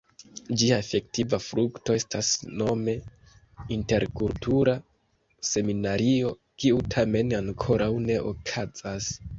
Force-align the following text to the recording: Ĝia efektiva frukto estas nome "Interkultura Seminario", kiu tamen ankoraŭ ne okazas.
Ĝia 0.59 0.77
efektiva 0.83 1.37
frukto 1.47 1.97
estas 1.97 2.31
nome 2.61 2.95
"Interkultura 3.77 4.75
Seminario", 5.55 6.35
kiu 6.65 6.85
tamen 6.97 7.41
ankoraŭ 7.43 7.93
ne 8.11 8.23
okazas. 8.35 9.17